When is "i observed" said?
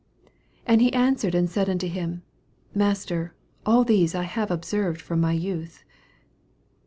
4.49-4.99